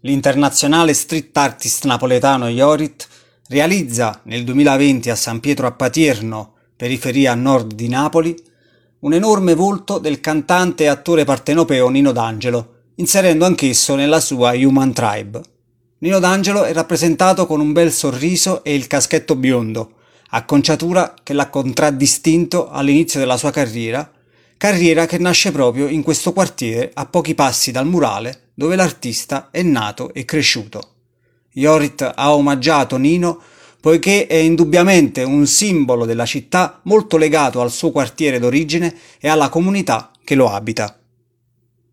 l'internazionale 0.00 0.94
street 0.94 1.36
artist 1.36 1.84
napoletano 1.84 2.48
Iorit 2.48 3.08
realizza 3.48 4.20
nel 4.24 4.44
2020 4.44 5.10
a 5.10 5.16
San 5.16 5.40
Pietro 5.40 5.66
a 5.66 5.72
Patierno, 5.72 6.52
periferia 6.76 7.34
nord 7.34 7.74
di 7.74 7.88
Napoli, 7.88 8.36
un 9.00 9.14
enorme 9.14 9.54
volto 9.54 9.98
del 9.98 10.20
cantante 10.20 10.84
e 10.84 10.86
attore 10.86 11.24
partenopeo 11.24 11.88
Nino 11.88 12.12
D'Angelo, 12.12 12.74
inserendo 12.96 13.44
anch'esso 13.44 13.94
nella 13.96 14.20
sua 14.20 14.52
Human 14.52 14.92
Tribe. 14.92 15.40
Nino 15.98 16.20
D'Angelo 16.20 16.62
è 16.62 16.72
rappresentato 16.72 17.46
con 17.46 17.60
un 17.60 17.72
bel 17.72 17.92
sorriso 17.92 18.62
e 18.62 18.74
il 18.74 18.86
caschetto 18.86 19.34
biondo, 19.34 19.94
acconciatura 20.30 21.14
che 21.22 21.32
l'ha 21.32 21.48
contraddistinto 21.48 22.68
all'inizio 22.70 23.18
della 23.18 23.36
sua 23.36 23.50
carriera, 23.50 24.08
carriera 24.58 25.06
che 25.06 25.18
nasce 25.18 25.52
proprio 25.52 25.86
in 25.86 26.02
questo 26.02 26.32
quartiere 26.32 26.90
a 26.92 27.06
pochi 27.06 27.34
passi 27.34 27.70
dal 27.70 27.86
murale 27.86 28.50
dove 28.54 28.74
l'artista 28.76 29.48
è 29.50 29.62
nato 29.62 30.12
e 30.12 30.24
cresciuto. 30.24 30.96
Iorit 31.52 32.12
ha 32.14 32.34
omaggiato 32.34 32.96
Nino 32.96 33.40
poiché 33.80 34.26
è 34.26 34.34
indubbiamente 34.34 35.22
un 35.22 35.46
simbolo 35.46 36.04
della 36.04 36.26
città 36.26 36.80
molto 36.84 37.16
legato 37.16 37.60
al 37.60 37.70
suo 37.70 37.92
quartiere 37.92 38.40
d'origine 38.40 38.94
e 39.20 39.28
alla 39.28 39.48
comunità 39.48 40.10
che 40.24 40.34
lo 40.34 40.50
abita. 40.50 40.98